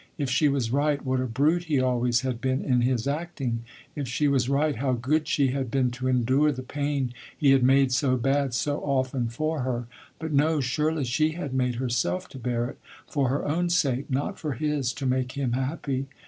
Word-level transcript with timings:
If 0.17 0.31
she 0.31 0.49
was 0.49 0.71
right, 0.71 1.05
what 1.05 1.19
a 1.19 1.27
brute 1.27 1.65
he 1.65 1.79
always 1.79 2.21
had 2.21 2.41
been 2.41 2.59
in 2.65 2.81
his 2.81 3.07
acting. 3.07 3.63
If 3.95 4.07
she 4.07 4.27
was 4.27 4.49
right, 4.49 4.77
how 4.77 4.93
good 4.93 5.27
she 5.27 5.49
had 5.49 5.69
been 5.69 5.91
to 5.91 6.07
endure 6.07 6.51
the 6.51 6.63
pain 6.63 7.13
he 7.37 7.51
had 7.51 7.61
made 7.61 7.91
so 7.91 8.17
bad 8.17 8.55
so 8.55 8.79
often 8.79 9.27
for 9.27 9.59
her. 9.59 9.85
But 10.17 10.31
no, 10.33 10.59
surely 10.59 11.03
she 11.03 11.33
had 11.33 11.53
made 11.53 11.75
herself 11.75 12.27
to 12.29 12.39
bear 12.39 12.67
it, 12.67 12.79
for 13.05 13.29
her 13.29 13.45
own 13.47 13.69
sake, 13.69 14.09
not 14.09 14.39
for 14.39 14.53
his 14.53 14.91
to 14.93 15.05
make 15.05 15.33
him 15.33 15.51
happy. 15.53 16.07